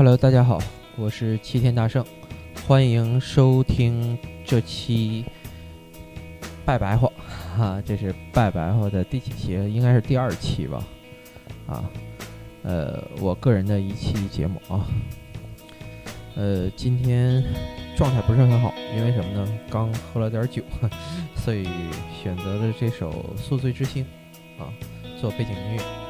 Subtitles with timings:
[0.00, 0.58] Hello，大家好，
[0.96, 2.02] 我是齐天大圣，
[2.66, 5.26] 欢迎收听这期
[6.64, 7.12] 拜白话
[7.54, 9.52] 哈，这是拜白话的第几期？
[9.68, 10.82] 应该是第二期吧？
[11.66, 11.84] 啊，
[12.62, 14.86] 呃，我个人的一期节目啊，
[16.34, 17.44] 呃，今天
[17.94, 19.46] 状态不是很好，因为什么呢？
[19.68, 20.62] 刚喝了点酒，
[21.36, 21.68] 所以
[22.22, 24.02] 选择了这首《宿醉之星》
[24.62, 24.72] 啊
[25.20, 26.09] 做背景音乐。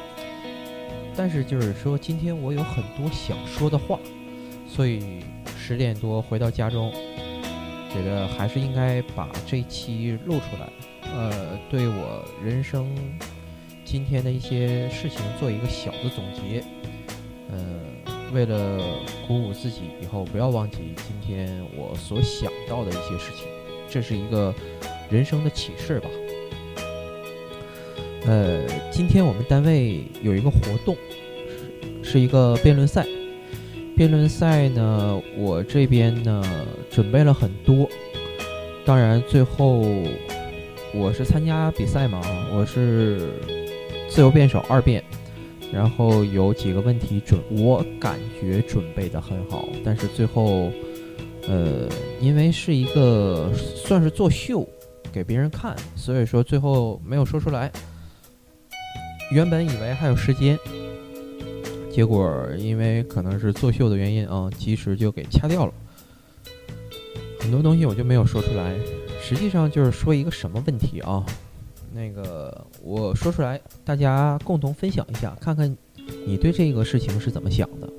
[1.21, 3.99] 但是就是说，今天我有很多想说的话，
[4.67, 5.19] 所以
[5.55, 6.91] 十点多回到家中，
[7.93, 10.67] 觉得还是应该把这期录出来。
[11.03, 12.91] 呃，对我人生
[13.85, 16.63] 今天的一些事情做一个小的总结。
[17.51, 17.79] 呃，
[18.33, 18.79] 为了
[19.27, 23.45] 鼓舞自己，以后不要忘记今天我所想到的一些事情，
[23.87, 24.51] 这是一个
[25.07, 26.09] 人生的启示吧。
[28.25, 30.95] 呃，今天我们单位有一个活动，
[32.03, 33.07] 是是一个辩论赛。
[33.95, 36.43] 辩论赛呢，我这边呢
[36.89, 37.87] 准备了很多，
[38.83, 39.81] 当然最后
[40.93, 42.19] 我是参加比赛嘛，
[42.53, 43.29] 我是
[44.09, 45.01] 自由辩手二辩，
[45.71, 50.69] 然后有几个问题准，我感觉准备的很好，但是最后，
[51.47, 51.87] 呃，
[52.19, 54.67] 因为是一个算是作秀
[55.13, 57.71] 给别人看，所以说最后没有说出来。
[59.31, 60.59] 原本以为还有时间，
[61.89, 65.73] 结果因为可能是作秀的原因啊，及时就给掐掉了。
[67.39, 68.77] 很多东西我就没有说出来，
[69.21, 71.25] 实际上就是说一个什么问题啊？
[71.93, 75.75] 那个我说出来，大家共同分享一下，看看
[76.25, 77.89] 你对这个事情是怎么想的。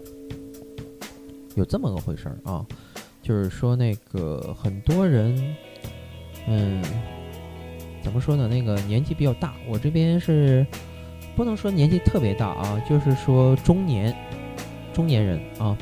[1.55, 2.65] 有这么个回事儿啊，
[3.23, 5.57] 就是说那个很多人，
[6.47, 6.85] 嗯，
[8.03, 8.47] 怎么说呢？
[8.47, 10.67] 那个年纪比较大，我这边是。
[11.35, 14.15] 不能说年纪特别大啊，就是说中年，
[14.93, 15.77] 中年人啊，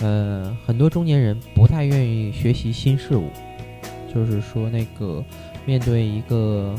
[0.00, 3.28] 呃，很多中年人不太愿意学习新事物，
[4.14, 5.24] 就是说那个
[5.66, 6.76] 面对一个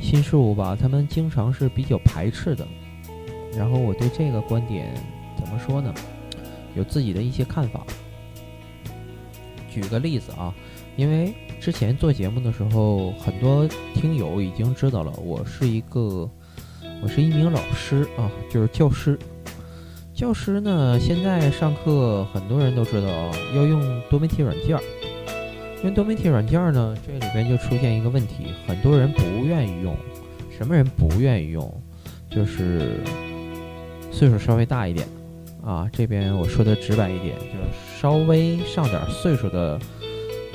[0.00, 2.66] 新事物吧，他们经常是比较排斥的。
[3.54, 4.94] 然后我对这个观点
[5.36, 5.92] 怎么说呢？
[6.74, 7.84] 有自己的一些看法。
[9.70, 10.54] 举个例子啊，
[10.96, 16.28] 因为之前做节目的时候，很多听友已经知道了，我是一个。
[17.02, 19.18] 我是一名老师啊，就是教师。
[20.14, 24.82] 教师呢，现在上课很多人都知道啊，要用多媒体软件儿。
[25.82, 29.96] 用多媒体软件呢，这里边就出现一个问题，很多人不愿意用。
[30.50, 31.82] 什么人不愿意用？
[32.30, 33.00] 就是
[34.12, 35.08] 岁数稍微大一点
[35.64, 35.88] 啊。
[35.90, 39.80] 这边我说的直白一点，就是稍微上点岁数的，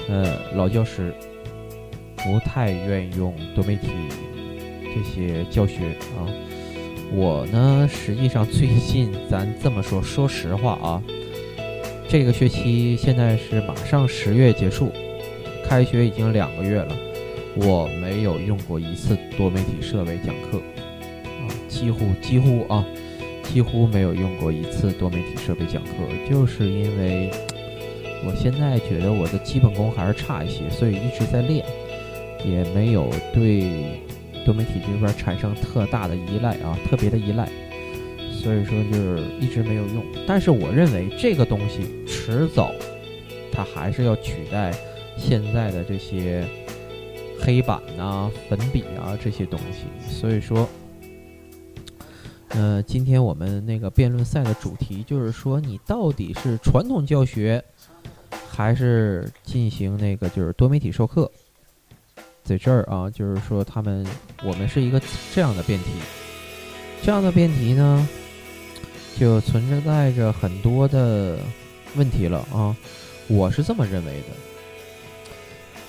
[0.08, 1.12] 呃，老教师
[2.18, 3.88] 不太愿意用多媒体。
[4.96, 6.24] 这些教学啊，
[7.14, 11.04] 我呢，实际上最近咱这么说，说实话啊，
[12.08, 14.94] 这个学期现在是马上十月结束，
[15.68, 16.96] 开学已经两个月了，
[17.58, 20.60] 我没有用过一次多媒体设备讲课
[21.26, 22.86] 啊，几乎几乎啊，
[23.44, 25.92] 几乎没有用过一次多媒体设备讲课，
[26.30, 27.30] 就是因为
[28.26, 31.66] 我现在觉得我的基本功还是差一些，所以一直在练，
[32.46, 34.00] 也没有对。
[34.46, 37.50] 多媒体这边产生特大的依赖啊，特别的依赖，
[38.32, 40.06] 所以说就是一直没有用。
[40.28, 42.72] 但是我认为这个东西迟早，
[43.52, 44.72] 它还是要取代
[45.18, 46.46] 现在的这些
[47.42, 49.88] 黑板呐、粉笔啊这些东西。
[50.08, 50.70] 所以说，
[52.50, 57.64] 呃，今天我们那个辩论赛的主题就是说，你到底是传统教学，
[58.48, 61.32] 还是进行那个就是多媒体授课？
[62.46, 64.06] 在这儿啊，就是说他们，
[64.44, 65.02] 我们是一个
[65.34, 65.86] 这样的辩题，
[67.02, 68.08] 这样的辩题呢，
[69.20, 71.40] 就存在着很多的
[71.96, 72.78] 问题了啊。
[73.28, 74.28] 我是这么认为的，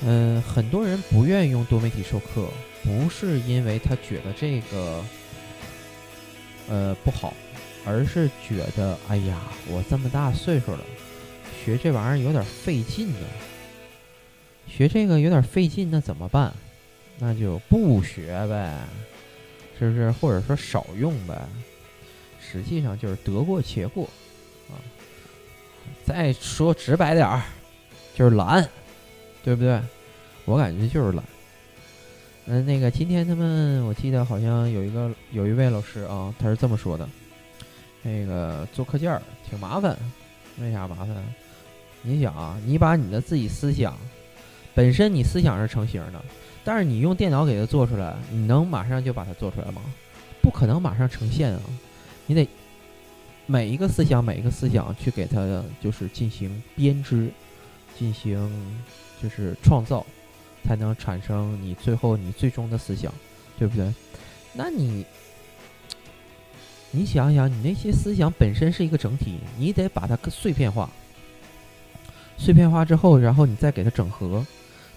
[0.06, 2.48] 嗯，很多人不愿意用多媒体授课，
[2.82, 5.04] 不是因为他觉得这个
[6.70, 7.34] 呃不好，
[7.84, 9.36] 而是觉得哎呀，
[9.68, 10.80] 我这么大岁数了，
[11.62, 13.26] 学这玩意儿有点费劲呢。
[14.68, 16.52] 学这个有点费劲，那怎么办？
[17.18, 18.78] 那就不学呗，
[19.78, 20.10] 是不是？
[20.12, 21.40] 或者说少用呗？
[22.40, 24.04] 实际上就是得过且过
[24.68, 24.76] 啊。
[26.04, 27.42] 再说直白点儿，
[28.14, 28.68] 就是懒，
[29.42, 29.80] 对不对？
[30.44, 31.24] 我感觉就是懒。
[32.46, 37.08] 嗯，那个今天他们，我记得好像有一个有一位老师啊，他是这么说的：
[38.02, 39.96] 那个做课件儿挺麻烦，
[40.60, 41.08] 为啥麻烦？
[42.02, 43.96] 你想啊，你把你的自己思想。
[44.76, 46.22] 本身你思想是成型的，
[46.62, 49.80] 但是你用电脑给它做出来，你能马上就把它做出来吗？
[50.42, 51.60] 不可能马上呈现啊！
[52.26, 52.46] 你得
[53.46, 57.30] 每一个思想，每一个思想去给它就是进行编织，
[57.98, 58.38] 进行
[59.22, 60.04] 就是创造，
[60.62, 63.10] 才能产生你最后你最终的思想，
[63.58, 63.90] 对不对？
[64.52, 65.06] 那你
[66.90, 70.90] 你想想，你那些思想本身是一个整体，你得把它碎片化，
[72.36, 74.44] 碎片化之后，然后你再给它整合，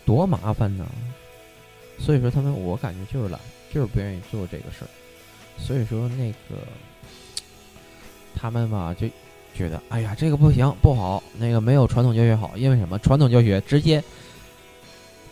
[0.10, 0.88] 多麻烦呢！
[2.00, 3.40] 所以说，他们我感觉就是懒，
[3.72, 4.90] 就是不愿意做这个事儿。
[5.60, 6.66] 所以说，那个
[8.34, 9.08] 他们吧，就
[9.54, 12.54] 觉得哎呀，这个不行，不好，那个没有传统教学好。
[12.56, 12.98] 因为什么？
[12.98, 14.04] 传统教学直接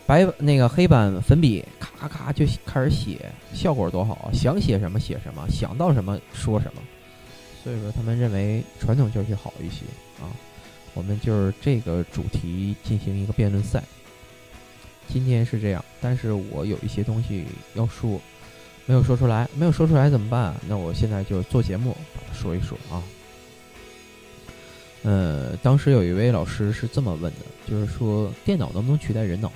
[0.06, 4.30] 白那个黑板粉笔咔咔就开始写，效果多好！
[4.32, 6.80] 想写什么写什么，想到什么说什么。
[7.64, 9.84] 所以说，他们认为传统教学好一些
[10.22, 10.30] 啊。
[10.94, 13.82] 我们就是这个主题进行一个辩论赛。
[15.08, 17.44] 今天是这样，但是我有一些东西
[17.74, 18.20] 要说，
[18.86, 20.54] 没有说出来，没有说出来怎么办？
[20.68, 23.02] 那我现在就做节目把它说一说啊。
[25.02, 29.50] 呃，当时有一位老师是这么问的，就是说电脑能不能取代人脑？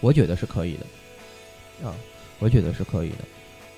[0.00, 1.94] 我觉得是可以的，啊，
[2.38, 3.16] 我觉得是可以的。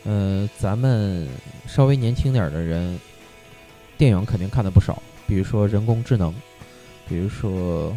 [0.05, 1.27] 呃，咱们
[1.67, 2.99] 稍微年轻点的人，
[3.97, 6.35] 电影肯定看的不少，比如说人工智能，
[7.09, 7.97] 比如说，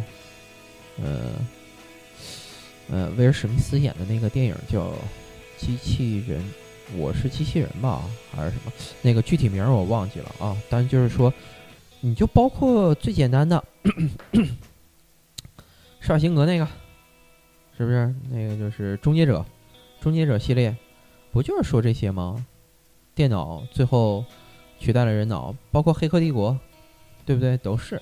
[1.02, 1.32] 呃。
[2.90, 4.88] 呃，威尔史密斯演的那个电影叫
[5.56, 6.40] 《机器人》，
[6.96, 8.72] 我是机器人吧，还是什么？
[9.00, 10.56] 那个具体名我忘记了啊。
[10.68, 11.32] 但就是说，
[12.00, 13.64] 你就包括最简单的，
[16.00, 16.68] 施瓦辛格那个，
[17.78, 18.14] 是不是？
[18.30, 19.40] 那个就是《终结者》，
[20.02, 20.76] 《终结者》系列，
[21.32, 22.44] 不就是说这些吗？
[23.14, 24.22] 电脑最后
[24.78, 26.52] 取代了人脑，包括《黑客帝国》，
[27.24, 27.56] 对不对？
[27.56, 28.00] 都是，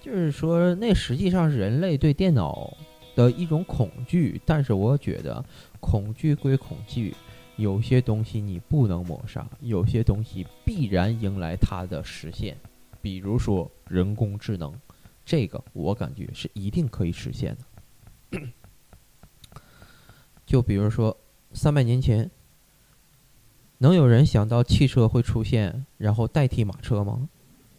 [0.00, 2.72] 就是说，那实际上是人类对电脑。
[3.16, 5.44] 的一种恐惧，但是我觉得
[5.80, 7.12] 恐惧归恐惧，
[7.56, 12.56] 有些东西你不能抹杀，有些东西必然迎来它的实现。
[13.00, 14.72] 比如说人工智能，
[15.24, 17.56] 这个我感觉是一定可以实现
[18.30, 18.40] 的。
[20.44, 21.16] 就比如说
[21.52, 22.30] 三百年前，
[23.78, 27.28] 能有人想到汽车会出现，然后代替马车吗？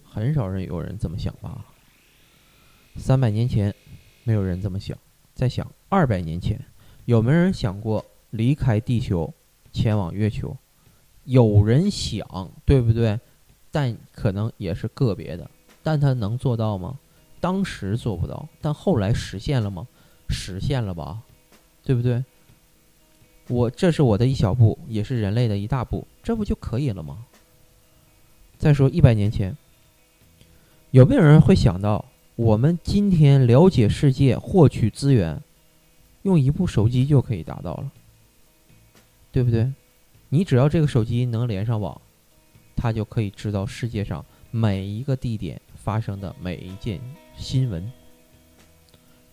[0.04, 1.64] 很少人有人这么想吧。
[2.96, 3.74] 三百年前，
[4.24, 4.98] 没有人这么想。
[5.38, 6.60] 在想二百年前，
[7.06, 9.32] 有没有人想过离开地球，
[9.72, 10.58] 前往月球？
[11.26, 12.28] 有人想，
[12.66, 13.20] 对不对？
[13.70, 15.48] 但可能也是个别的。
[15.84, 16.98] 但他能做到吗？
[17.40, 19.88] 当时做不到，但后来实现了吗？
[20.28, 21.22] 实现了吧，
[21.84, 22.26] 对不对？
[23.48, 27.24] 我这是我的一小步，也是人类的一大步，这不就可以了吗？
[28.58, 29.56] 再说一百年前，
[30.90, 32.04] 有没有人会想到？
[32.38, 35.42] 我们今天了解世界、获取资源，
[36.22, 37.92] 用一部手机就可以达到了，
[39.32, 39.74] 对不对？
[40.30, 42.00] 你只要这个手机能连上网，
[42.76, 47.02] 它就可以知道世界上每一个地点发生的每一件
[47.36, 47.92] 新闻。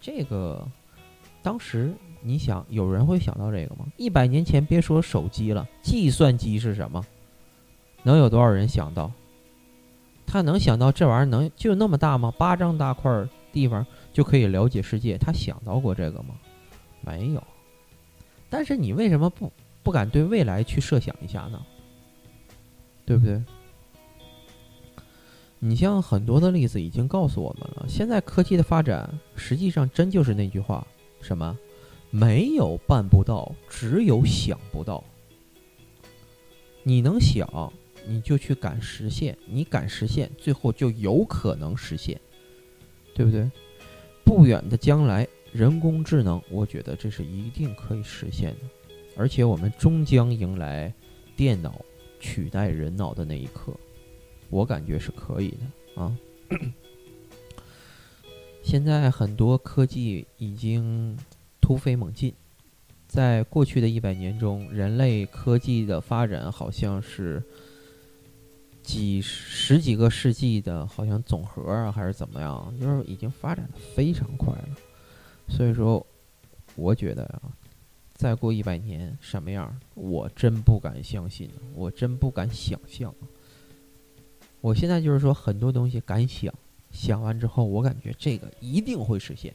[0.01, 0.67] 这个
[1.43, 1.93] 当时
[2.23, 3.85] 你想，有人会想到这个吗？
[3.99, 7.05] 一百年前，别说手机了，计算机是什么？
[8.03, 9.13] 能有多少人想到？
[10.35, 12.29] 他能想到这玩意儿能就那么大吗？
[12.37, 15.17] 巴掌大块地方就可以了解世界？
[15.17, 16.35] 他想到过这个吗？
[17.03, 17.43] 没有。
[18.51, 19.53] 但是你为什么不
[19.85, 21.65] 不敢对未来去设想一下呢？
[23.07, 23.41] 对不对？
[25.61, 30.85] 你像很多的例子已经告诉我们了，现在科技的发展实际上真就是那句话：
[31.21, 31.57] 什么？
[32.11, 35.05] 没有办不到，只有想不到。
[36.83, 37.73] 你能想？
[38.07, 42.21] 你就去敢实现，你敢实现，最后就有可能实现，
[43.15, 43.51] 对不对？
[44.25, 48.61] 不远的将来，人工智能，我觉得这是一定可以实现的，
[49.17, 50.93] 而且我们终将迎来
[51.37, 51.81] 电脑
[52.21, 53.73] 取代人脑的那一刻，
[54.51, 56.17] 我感觉是可以的啊。
[58.63, 61.17] 现在很多科技已经
[61.61, 62.35] 突飞猛进，
[63.07, 67.43] 在过去的一百年中，人类科技的发展好像是。
[68.85, 72.73] 几十几个世纪的，好像总和啊，还是怎么样？
[72.79, 74.69] 就是已经发展的非常快了。
[75.49, 76.07] 所以说，
[76.77, 77.43] 我觉得呀，
[78.13, 83.13] 再过一百年什么样，我真不敢相信，我真不敢想象。
[84.61, 86.53] 我现在就是说，很多东西敢想，
[86.93, 89.53] 想完之后，我感觉这个一定会实现。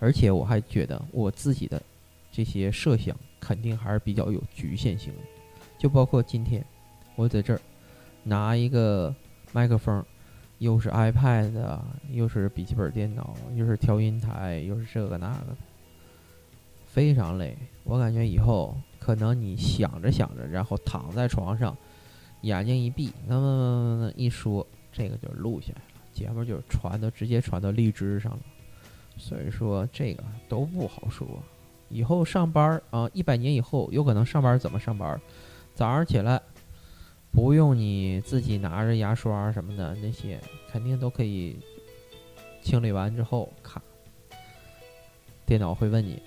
[0.00, 1.80] 而且我还觉得我自己的
[2.32, 5.22] 这些设想肯定还是比较有局限性的，
[5.78, 6.64] 就包括今天
[7.14, 7.60] 我在这儿。
[8.24, 9.14] 拿一个
[9.52, 10.04] 麦克风，
[10.58, 11.52] 又是 iPad，
[12.10, 15.56] 又是笔记本电脑，又是调音台，又是这个那个的，
[16.86, 17.56] 非常累。
[17.84, 21.76] 我感觉以后可能你想着想着，然后躺在床上，
[22.42, 28.38] 眼睛一闭，那么一说，这个就录下来了，节目就传到直接传到荔枝上了。
[29.16, 31.26] 所以说这个都不好说。
[31.88, 35.20] 以后上班啊，一百年以后有可能上班怎么上班？
[35.74, 36.40] 早上起来
[37.32, 40.38] 不用你自己拿着牙刷什么的那些，
[40.70, 41.56] 肯定都可以
[42.60, 43.82] 清理完之后，咔，
[45.46, 46.22] 电脑会问你，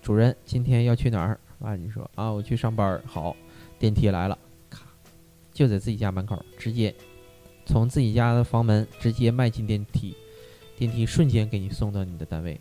[0.00, 1.38] 主人今天要去哪儿？
[1.58, 3.02] 啊你说啊，我去上班。
[3.04, 3.36] 好，
[3.78, 4.38] 电梯来了，
[4.70, 4.86] 咔，
[5.52, 6.94] 就在自己家门口，直接
[7.66, 10.16] 从自己家的房门直接迈进电梯，
[10.76, 12.58] 电梯瞬间给你送到你的单位，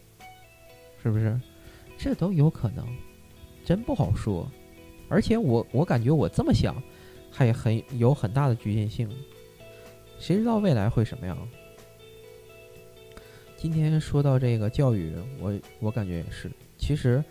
[1.04, 1.40] 是不是？
[2.00, 2.86] 这都有可能，
[3.64, 4.50] 真不好说。
[5.08, 6.76] 而且我我感觉我这么想，
[7.31, 9.09] 还很有很大的局限性。
[10.19, 11.38] 谁知道未来会什么样？
[13.55, 16.51] 今天说到这个教育，我我感觉也是。
[16.77, 17.24] 其实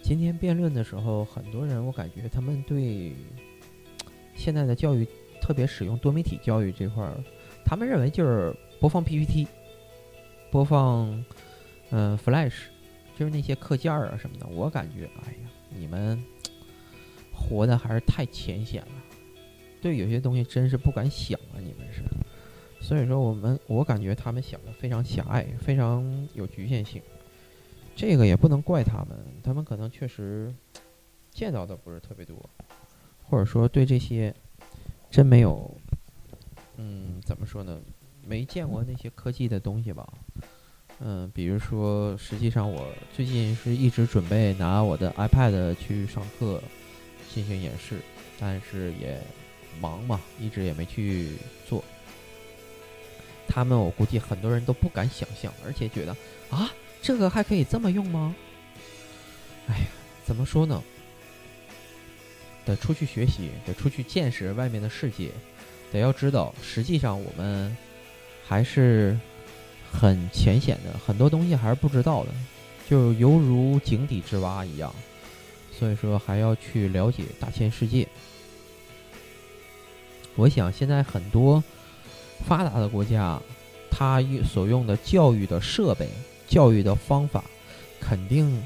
[0.00, 3.12] 今天辩论的时候，很多人我感觉他们对
[4.34, 5.06] 现在的教育，
[5.40, 7.14] 特别使用多媒体教育这块儿，
[7.64, 9.46] 他们认为就是播放 PPT，
[10.50, 11.24] 播放
[11.90, 12.54] 嗯 Flash。
[13.14, 16.20] 就是那些课件儿啊什么的，我感觉，哎呀，你们
[17.42, 18.92] 活的还是太浅显了，
[19.80, 21.58] 对有些东西真是不敢想啊！
[21.58, 22.02] 你们是，
[22.80, 27.02] 所以说我们，我感觉他们想的非常狭隘，非常有局限性。
[27.96, 30.54] 这个也不能怪他们，他们可能确实
[31.30, 32.38] 见到的不是特别多，
[33.28, 34.34] 或者说对这些
[35.10, 35.70] 真没有，
[36.76, 37.80] 嗯，怎么说呢？
[38.24, 40.08] 没见过那些科技的东西吧。
[41.00, 46.62] 嗯，比如说，实际上我最近是一直准备拿我的 iPad 去上课
[47.32, 48.00] 进行演示，
[48.38, 49.20] 但是也
[49.80, 51.30] 忙嘛，一直也没去
[51.66, 51.82] 做。
[53.48, 56.16] 他们我估计很多人都不敢想象，而且觉得
[56.50, 56.70] 啊，
[57.00, 58.34] 这个还可以这么用吗？
[59.68, 59.86] 哎呀，
[60.24, 60.82] 怎么说呢？
[62.64, 65.30] 得出去学习，得出去见识外面的世界，
[65.90, 67.76] 得要知道，实际上我们
[68.46, 69.18] 还是。
[69.94, 72.30] 很浅显的，很多东西还是不知道的，
[72.88, 74.90] 就犹如井底之蛙一样，
[75.76, 78.06] 所以说还要去了解大千世界。
[80.36, 81.62] 我想现在很多
[82.46, 83.40] 发达的国家，
[83.90, 86.08] 它所用的教育的设备、
[86.46, 87.42] 教育的方法，
[88.00, 88.62] 肯定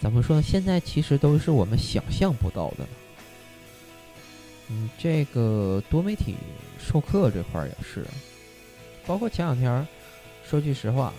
[0.00, 0.42] 怎么说呢？
[0.42, 2.86] 现在其实都是我们想象不到的。
[4.68, 6.34] 嗯，这个多媒体
[6.78, 8.04] 授课这块儿也是，
[9.06, 9.86] 包括前两天。
[10.48, 11.12] 说句实话，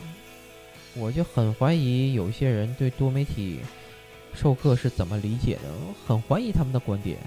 [0.96, 3.60] 我就很怀疑有些人对多媒体
[4.39, 7.17] 授课是怎么理解的，我很怀疑他们的观点。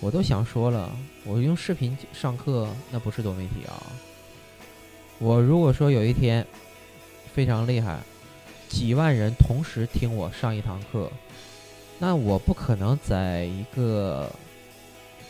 [0.00, 0.94] 我都想说了，
[1.24, 3.82] 我用视频上课那不是多媒体啊。
[5.18, 6.46] 我如果说有一天
[7.32, 7.98] 非常厉害，
[8.68, 11.10] 几万人同时听我上一堂课，
[11.98, 14.30] 那我不可能在一个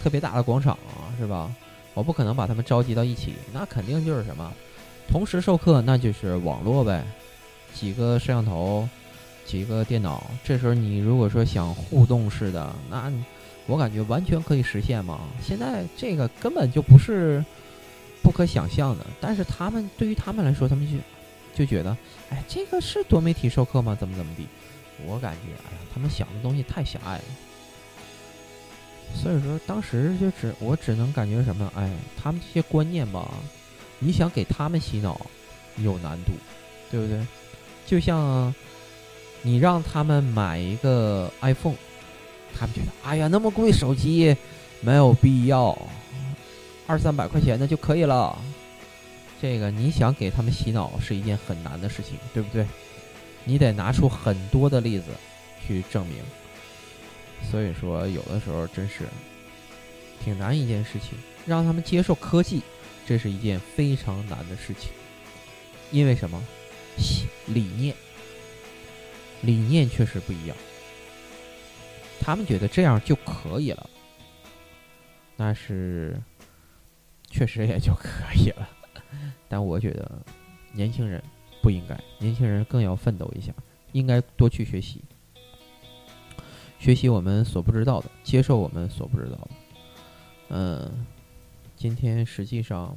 [0.00, 1.54] 特别大的广场啊，是吧？
[1.94, 4.52] 我不可能把他们召集到一起，那肯定就是什么？
[5.06, 7.04] 同时授课，那就是网络呗，
[7.72, 8.88] 几个摄像头，
[9.44, 10.30] 几个电脑。
[10.42, 13.12] 这时候你如果说想互动式的，那
[13.66, 15.20] 我感觉完全可以实现嘛。
[15.42, 17.44] 现在这个根本就不是
[18.22, 20.98] 不可想象的，但是他们对于他们来说，他们就
[21.54, 21.96] 就觉得，
[22.30, 23.96] 哎，这个是多媒体授课吗？
[23.98, 24.46] 怎么怎么地？
[25.06, 27.24] 我感觉，哎呀，他们想的东西太狭隘了。
[29.14, 31.70] 所以说，当时就只我只能感觉什么？
[31.76, 33.30] 哎，他们这些观念吧。
[34.00, 35.18] 你想给他们洗脑，
[35.78, 36.32] 有难度，
[36.90, 37.24] 对不对？
[37.86, 38.52] 就像
[39.46, 41.76] 你让他们买一个 iPhone，
[42.58, 44.34] 他们觉得哎呀，那么贵手机
[44.80, 45.78] 没有必要，
[46.86, 48.36] 二三百块钱的就可以了。
[49.42, 52.66] 这个你想给他们洗脑是一件很难的事情，对不对？
[53.44, 55.04] 你得拿出很多的例子
[55.66, 56.16] 去证明。
[57.50, 59.04] 所以说，有的时候真是
[60.24, 62.62] 挺难一件事情，让他们接受科技。
[63.06, 64.90] 这是一件非常难的事情，
[65.90, 66.42] 因为什么？
[67.46, 67.94] 理念，
[69.44, 70.56] 理念确实不一样。
[72.20, 73.90] 他们觉得这样就可以了，
[75.36, 76.16] 那是
[77.28, 78.68] 确实也就可以了。
[79.48, 80.10] 但我觉得
[80.72, 81.22] 年轻人
[81.62, 83.52] 不应该，年轻人更要奋斗一下，
[83.92, 85.02] 应该多去学习，
[86.78, 89.50] 学习我们所不知道的，接受我们所不知道的。
[90.48, 91.06] 嗯。
[91.76, 92.96] 今天实际上，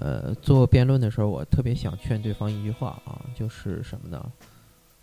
[0.00, 4.32] 呃，做辩论的时候，我特别想劝对方一句话啊，就是什么呢？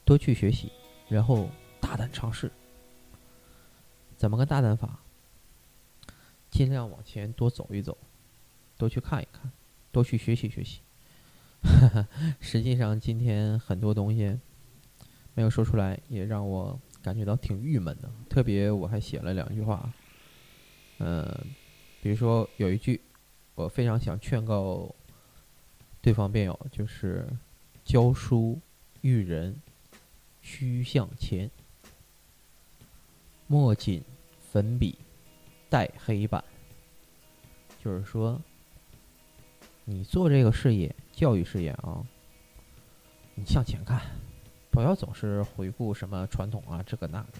[0.03, 0.71] 多去学习，
[1.07, 2.51] 然后大胆尝试。
[4.17, 4.99] 怎么个大胆法？
[6.49, 7.97] 尽量往前多走一走，
[8.77, 9.49] 多去看一看，
[9.91, 10.81] 多去学习学习。
[12.41, 14.37] 实际上，今天很多东西
[15.33, 18.11] 没有说出来，也让我感觉到挺郁闷的。
[18.29, 19.91] 特别我还写了两句话，
[20.99, 21.25] 嗯，
[22.01, 22.99] 比如说有一句，
[23.55, 24.93] 我非常想劝告
[26.01, 27.27] 对方辩友，就是
[27.83, 28.59] 教书
[29.01, 29.55] 育人
[30.41, 31.49] 须向前，
[33.47, 34.03] 莫仅
[34.39, 34.97] 粉笔
[35.69, 36.43] 带黑板。
[37.83, 38.39] 就是说，
[39.85, 42.05] 你做这个事业，教育事业啊，
[43.33, 44.01] 你向前看，
[44.69, 47.31] 不要总是回顾什么传统啊，这个那个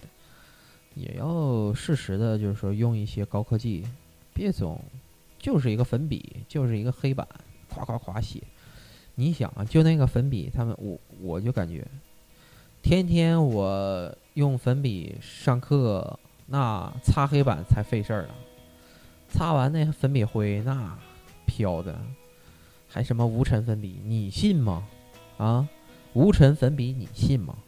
[0.94, 3.86] 也要适时的，就是说用一些高科技，
[4.34, 4.82] 别总
[5.42, 7.28] 就是一个粉笔，就是一个黑板，
[7.68, 8.42] 夸夸夸写。
[9.16, 11.86] 你想啊，就那个粉笔，他们我我就感觉，
[12.80, 18.34] 天天我用粉笔上课，那擦黑板才费事儿呢。
[19.28, 20.96] 擦完那粉笔灰那
[21.44, 21.98] 飘的，
[22.88, 24.00] 还什么无尘粉笔？
[24.04, 24.86] 你信吗？
[25.38, 25.68] 啊，
[26.12, 27.58] 无尘粉笔你信吗？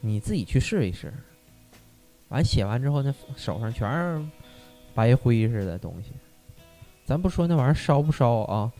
[0.00, 1.12] 你自己去试一试。
[2.28, 4.24] 完写完之后，那手上全是
[4.94, 6.10] 白灰似的东西。
[7.04, 8.72] 咱不说那玩意儿烧不烧啊？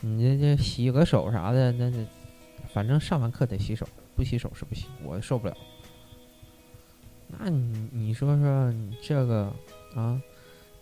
[0.00, 2.06] 你这这洗个手啥的，那那
[2.72, 3.86] 反正上完课得洗手，
[4.16, 5.56] 不洗手是不行，我受不了。
[7.28, 9.52] 那你你说说你这个
[9.94, 10.20] 啊？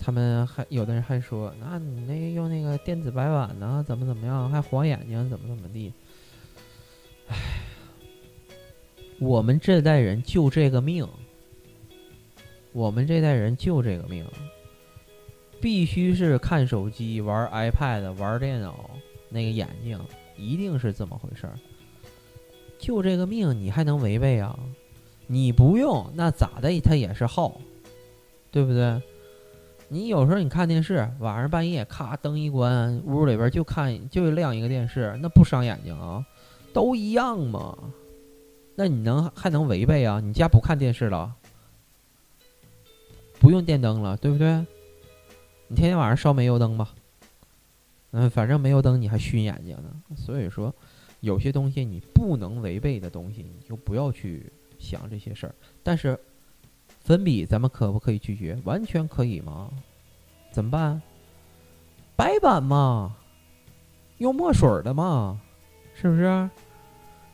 [0.05, 5.93] 他们还有的人还说，那你那个用那个电子白板呢，怎么怎么样，还晃眼睛，怎么怎么地？
[7.29, 7.37] 哎，
[9.21, 11.07] 我们这代人就这个命，
[12.73, 14.27] 我们这代人就这个命，
[15.63, 18.91] 必须是看手机、玩 iPad、玩电脑，
[19.29, 19.97] 那个眼睛
[20.37, 21.53] 一定是这么回事儿。
[22.81, 24.59] 就这个命，你还能违背啊？
[25.29, 26.81] 你不用，那咋的？
[26.81, 27.61] 它也是耗，
[28.51, 29.01] 对不对？
[29.89, 36.27] 你有时候你看电视，晚上半夜咔灯一关，屋里边就看就亮一个电视，那不伤眼睛啊？
[36.73, 37.79] 都一样嘛？
[38.75, 40.19] 那你能还能违背啊？
[40.19, 41.33] 你家不看电视了，
[43.39, 44.67] 不用电灯了，对不对？
[45.69, 46.95] 你天天晚上烧煤油灯吧，
[48.11, 50.17] 嗯，反正煤油灯你还熏眼睛呢。
[50.17, 50.75] 所以说，
[51.21, 55.55] 有些东西你不能违背的东西，你就不要去想这些事儿。
[55.83, 56.19] 但是。
[57.05, 58.57] 粉笔咱们可不可以拒绝？
[58.63, 59.69] 完全可以吗？
[60.53, 61.03] 怎么办？
[62.15, 63.17] 白板嘛，
[64.19, 65.41] 用墨水的嘛，
[65.97, 66.49] 是不是？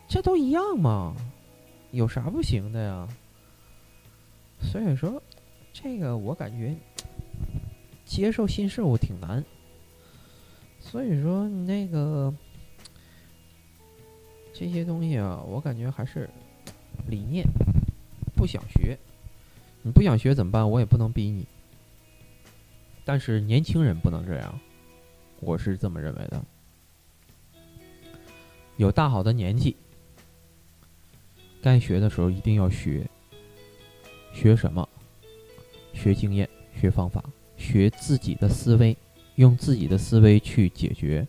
[0.08, 1.14] 这都一样嘛，
[1.90, 3.06] 有啥不行的呀？
[4.58, 5.22] 所以说，
[5.70, 6.74] 这个我感觉
[8.08, 9.44] 接受新事物挺难。
[10.80, 12.34] 所以说，那个
[14.54, 16.28] 这些东西啊，我感觉还是
[17.06, 17.44] 理念
[18.34, 18.98] 不想学。
[19.82, 20.68] 你不想学怎么办？
[20.68, 21.46] 我也不能逼你。
[23.04, 24.58] 但是年轻人不能这样，
[25.40, 26.42] 我是这么认为的。
[28.78, 29.76] 有大好的年纪，
[31.60, 33.06] 该学的时候一定要学。
[34.32, 34.88] 学什么？
[35.92, 37.22] 学经验，学方法，
[37.58, 38.96] 学自己的思维，
[39.34, 41.26] 用自己的思维去解决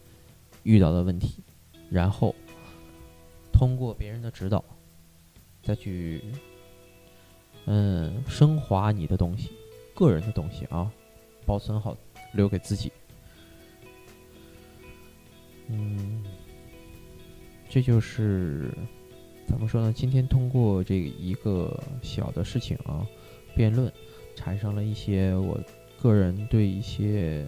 [0.63, 1.43] 遇到的问题，
[1.89, 2.33] 然后
[3.51, 4.63] 通过别人的指导，
[5.61, 6.21] 再去。
[7.71, 9.51] 嗯，升华你的东西，
[9.93, 10.91] 个人的东西啊，
[11.45, 11.95] 保存好，
[12.33, 12.91] 留给自己。
[15.67, 16.23] 嗯，
[17.69, 18.73] 这就是
[19.45, 19.93] 怎么说呢？
[19.93, 23.05] 今天通过这一个小的事情啊，
[23.55, 23.91] 辩论，
[24.35, 25.59] 产生了一些我
[26.01, 27.45] 个人对一些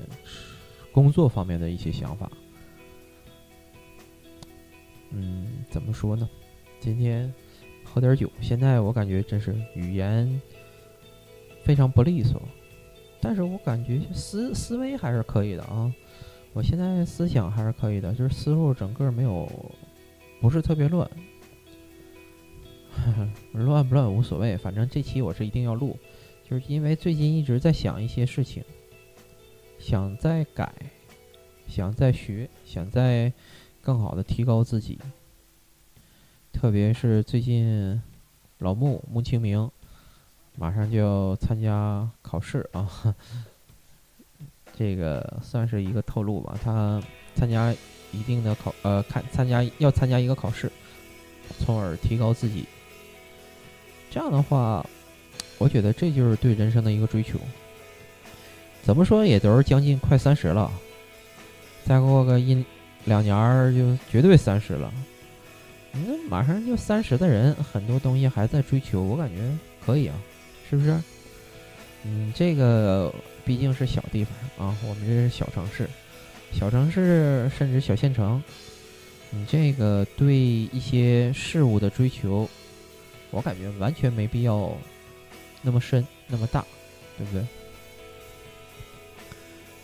[0.92, 2.32] 工作方面的一些想法。
[5.12, 6.30] 嗯，怎么说呢？
[6.80, 7.34] 今天。
[7.84, 10.42] 喝点酒，现在我感觉真是语言
[11.66, 12.42] 非常不利索，
[13.20, 15.94] 但是我感觉思思维还是可以的啊。
[16.54, 19.46] 我现在思想还是可以的，就是思路整个没有
[20.40, 21.10] 不是特别乱，
[23.52, 26.00] 乱不乱无所谓，反正这期我是一定要录，
[26.52, 28.62] 就是因为最近一直在想一些事情，
[29.80, 30.70] 想再改，
[31.66, 33.32] 想再学，想再
[33.82, 35.00] 更好的提高自己。
[36.52, 38.02] 特别是最近，
[38.58, 39.72] 老穆穆清明
[40.58, 43.16] 马上就要参加考试啊，
[44.78, 46.60] 这个算是一个透露吧。
[46.62, 47.02] 他
[47.34, 47.74] 参加
[48.12, 50.70] 一定的考，呃，看参加要参加一个考试，
[51.60, 52.66] 从而提高自己。
[54.10, 54.86] 这样的话，
[55.62, 57.38] 我觉得这就是对人生的一个追求。
[58.82, 60.72] 怎么说也都是将近快三十了，
[61.86, 62.66] 再过个一
[63.06, 64.92] 两年儿就绝对三十了。
[65.92, 69.36] 你这马上就三十的人，很多东西还在追求，我感觉
[69.86, 70.16] 可以啊，
[70.68, 71.00] 是不是？
[72.06, 73.14] 嗯，这个
[73.46, 75.88] 毕竟是小地方啊，我们这是小城市，
[76.52, 78.42] 小城市甚至小县城，
[79.30, 82.50] 你这个对一些事物的追求，
[83.30, 84.76] 我感觉完全没必要
[85.62, 86.66] 那么深那么大，
[87.18, 87.46] 对不对？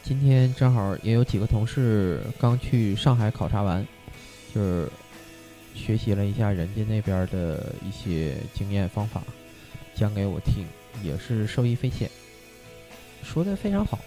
[0.03, 3.85] 今天正好也有几个同事刚去上海考察完，
[4.55, 4.89] 就是
[5.75, 9.21] 学习了一下人家那边的一些经验方法，
[9.93, 10.65] 讲给我听，
[11.03, 12.09] 也是受益匪浅，
[13.21, 13.99] 说的非常好。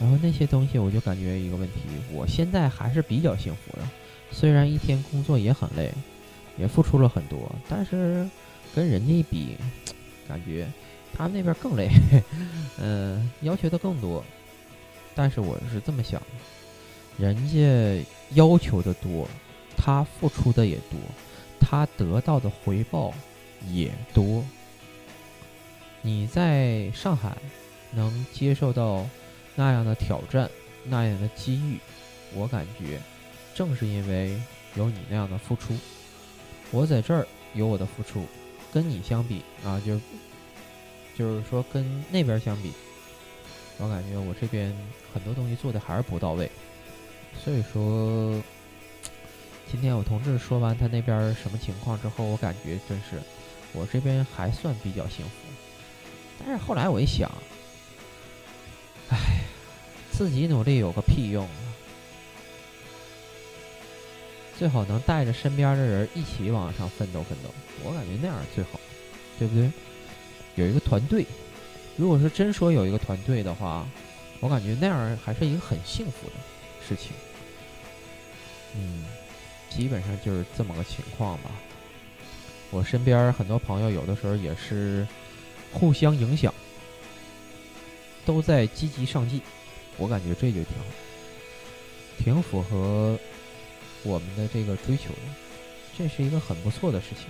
[0.00, 1.80] 然后那些东西我就感觉一个问题，
[2.12, 3.82] 我现在还是比较幸福的，
[4.30, 5.92] 虽然一天工作也很累，
[6.56, 8.24] 也付出了很多，但是
[8.72, 9.56] 跟人家一比，
[10.28, 10.66] 感觉
[11.14, 11.88] 他们那边更累，
[12.78, 14.22] 嗯， 要求的更多。
[15.14, 19.26] 但是我是这么想的，人家要求的多，
[19.76, 20.98] 他付出的也多，
[21.58, 23.12] 他得到的回报
[23.68, 24.44] 也多。
[26.02, 27.36] 你在上海
[27.92, 29.04] 能接受到
[29.56, 30.48] 那样的挑战、
[30.84, 31.78] 那样的机遇，
[32.34, 33.00] 我感觉
[33.54, 34.40] 正是因为
[34.76, 35.76] 有你那样的付出。
[36.70, 38.24] 我在这儿有我的付出，
[38.72, 40.00] 跟你相比啊，就
[41.16, 42.72] 就是说跟那边相比。
[43.78, 44.74] 我感觉我这边
[45.14, 46.50] 很多东西做的还是不到位，
[47.44, 48.42] 所以说，
[49.70, 53.22] 今天我同事说完他那边什么情况之后，我感觉真是
[53.72, 55.30] 我这边还算比较幸福。
[56.40, 57.30] 但是后来我一想，
[59.10, 59.44] 哎，
[60.10, 61.48] 自己努力有个屁用！
[64.58, 67.50] 最好能带着身边的人一起往上奋斗奋斗，
[67.84, 68.80] 我感觉那样最好，
[69.38, 69.70] 对不对？
[70.56, 71.24] 有一个团队。
[71.96, 73.86] 如果是真说有一个团队的话，
[74.40, 76.32] 我感觉那样还是一个很幸福的
[76.86, 77.12] 事情。
[78.74, 79.04] 嗯，
[79.70, 81.50] 基本上就是这么个情况吧。
[82.70, 85.06] 我身边很多朋友有的时候也是
[85.72, 86.52] 互相影响，
[88.26, 89.40] 都在积极上进，
[89.96, 90.84] 我感觉这就挺好，
[92.18, 93.18] 挺符合
[94.04, 95.12] 我们的这个追求，
[95.96, 97.26] 这是一个很不错的事情。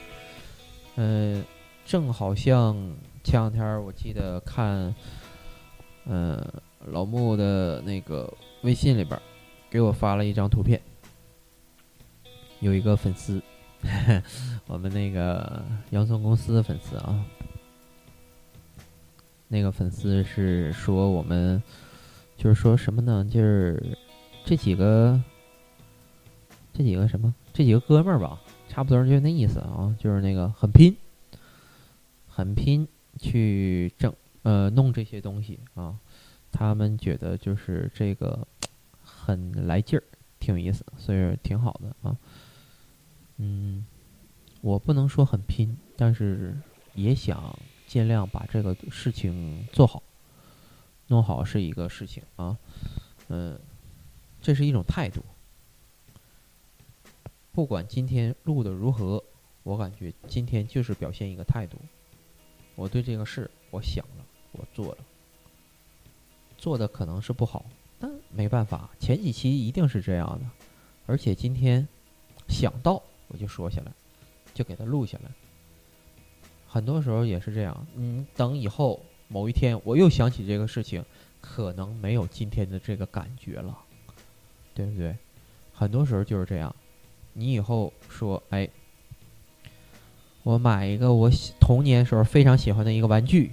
[0.96, 1.44] 嗯，
[1.84, 2.76] 正好像。
[3.24, 4.94] 前两天我记得看，
[6.06, 6.42] 嗯，
[6.86, 9.20] 老穆的那个微信里边
[9.68, 10.80] 给我发了一张图片，
[12.60, 13.42] 有一个粉丝，
[14.66, 17.22] 我们那个洋葱公司的粉丝啊，
[19.46, 21.62] 那个粉丝是说我们
[22.38, 23.28] 就是说什么呢？
[23.30, 23.98] 就是
[24.46, 25.20] 这几个
[26.78, 30.96] 这几个什么这几个哥们儿吧，差不多就那意思啊，就是那个很拼，
[32.28, 32.86] 很拼。
[33.20, 35.98] 去整呃弄这些东西啊，
[36.52, 38.46] 他们觉得就是这个
[39.02, 40.04] 很来劲儿，
[40.38, 42.16] 挺有意思，所以挺好的啊。
[43.38, 43.84] 嗯，
[44.60, 46.56] 我不能说很拼，但是
[46.94, 50.00] 也想尽量把这个事情做好，
[51.08, 52.56] 弄好是一个事情啊。
[53.30, 53.58] 嗯，
[54.40, 55.24] 这是一种态度。
[57.58, 59.20] 不管今天录的如何，
[59.64, 61.76] 我感觉今天就是表现一个态度。
[62.76, 64.98] 我对这个事，我想了，我做了，
[66.56, 67.66] 做的可能是不好，
[67.98, 70.48] 但没办法，前几期一定是这样的，
[71.06, 71.84] 而且今天
[72.46, 73.90] 想到我就说下来，
[74.54, 75.30] 就给他录下来。
[76.68, 81.04] 很多时候也是这样，嗯，等以后某一天我又想起这个事情，
[81.40, 83.76] 可能没有今天的这个感觉了，
[84.74, 85.16] 对不对？
[85.72, 86.72] 很多时候就是这样，
[87.38, 88.68] 你以后说，哎。
[90.44, 93.52] 我买一个我童年时候非常喜欢的一个玩具，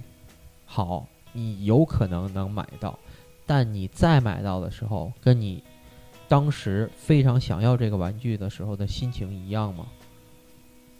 [0.64, 2.98] 好，你有可能能买到，
[3.44, 5.62] 但你再买到的时候，跟你
[6.26, 9.86] 当时非常想要这个玩具的时候的心情一样吗？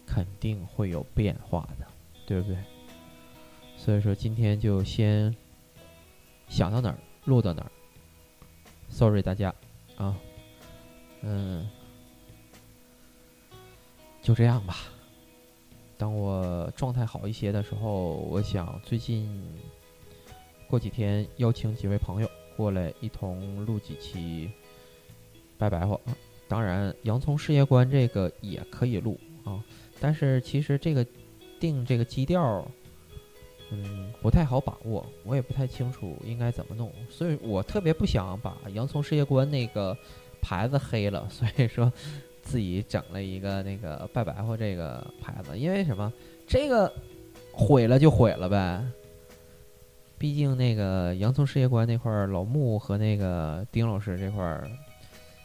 [0.05, 1.87] 肯定会有变化的，
[2.27, 2.57] 对不对？
[3.75, 5.35] 所以说今天就先
[6.47, 7.71] 想到哪儿录到哪儿
[8.89, 9.51] ，sorry 大家
[9.95, 10.15] 啊，
[11.21, 11.67] 嗯，
[14.27, 14.75] 就这样吧。
[15.97, 19.41] 当我状态好一些的时候，我想最近
[20.69, 24.51] 过几天邀请几位朋友过来一同录几期
[25.57, 25.97] 白白话。
[26.45, 29.63] 当然，洋葱事业观这个也可以录啊，
[30.01, 31.07] 但是其实这个
[31.57, 32.69] 定这个基调，
[33.69, 39.97] 嗯，不太好把握，我也不太清楚应该怎么弄，所以我特别不想把洋葱事业观那个
[40.41, 41.89] 牌子黑了，所以说。
[42.47, 46.11] 自己整了一个那个拜白话这个牌子，因为什么？
[46.47, 46.89] 这个
[47.51, 48.81] 毁了就毁了呗。
[50.17, 54.65] 毕竟那个洋葱事业观那块儿，老穆和那个丁老师这块儿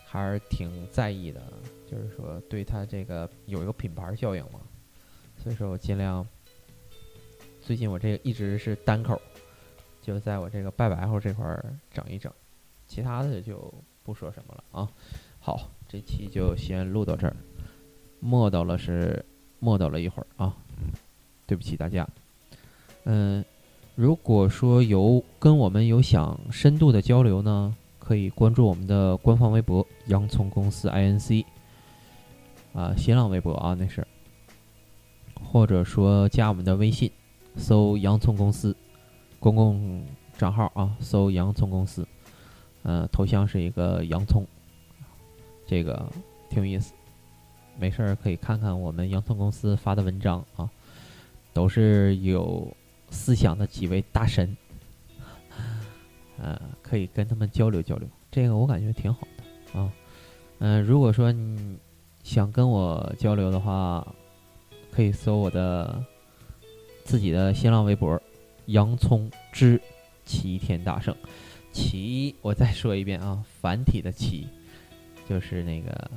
[0.06, 1.42] 还是挺在意的，
[1.90, 4.60] 就是说对他这个有一个品牌效应嘛。
[5.42, 6.24] 所以说我尽量，
[7.60, 9.20] 最近我这个一直是单口，
[10.00, 12.32] 就在我这个拜白话这块儿整一整，
[12.86, 14.88] 其他的就不说什么了啊。
[15.40, 15.68] 好。
[15.92, 17.36] 这期就先录到这儿，
[18.18, 19.22] 磨叨了是
[19.58, 20.56] 磨叨了一会儿啊。
[21.46, 22.08] 对不起大家。
[23.04, 23.44] 嗯，
[23.94, 31.44] 如果说有跟我们有想深度的交流呢，可以关注我们的官方微博“洋葱公司 INC”，
[32.72, 34.06] 啊，新浪微博啊那是，
[35.44, 37.12] 或者说加我们的微信，
[37.56, 38.74] 搜“洋葱公司”
[39.38, 40.06] 公共
[40.38, 42.08] 账号啊，搜“洋葱公司”，
[42.82, 44.46] 呃，头像是一个洋葱，
[45.72, 46.06] 这个
[46.50, 46.92] 挺有意思，
[47.78, 50.68] 没事儿可以看看我们洋葱公司发的文章啊，
[51.54, 52.70] 都是有。
[53.14, 54.56] 思想的几位大神，
[56.38, 59.92] 呃，可以跟他们交流交流，这个我感觉挺好的啊。
[60.60, 61.76] 嗯，如果说你
[62.22, 64.06] 想跟我交流的话，
[64.90, 66.02] 可以搜我的
[67.04, 68.18] 自己的新浪微博
[68.64, 69.78] “洋葱之
[70.24, 71.14] 齐天大圣”。
[71.70, 74.48] 齐，我再说一遍啊，繁体的齐，
[75.28, 76.10] 就是那个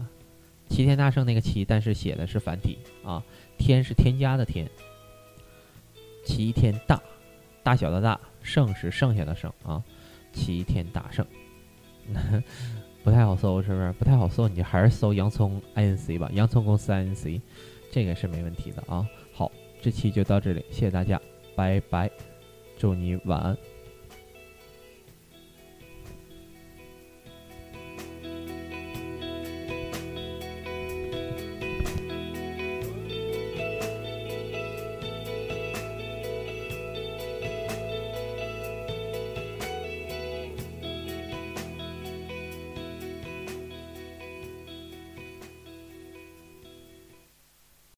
[0.69, 3.23] 齐天大圣那个齐，但是写的是繁体啊。
[3.57, 4.69] 天是添加的天。
[6.25, 6.99] 齐天大，
[7.61, 9.83] 大小的大，圣是剩下的圣啊，
[10.33, 11.23] 齐天大圣，
[13.03, 13.93] 不太好搜是不是？
[13.93, 17.39] 不太好搜，你还是搜洋葱 INC 吧，洋葱公司 INC，
[17.91, 19.07] 这个是没问题的啊。
[19.31, 21.21] 好，这期就到这里，谢谢大家，
[21.55, 22.09] 拜拜，
[22.75, 23.55] 祝你晚安。